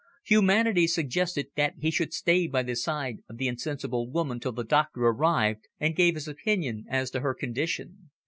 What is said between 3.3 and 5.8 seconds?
the insensible woman till the doctor arrived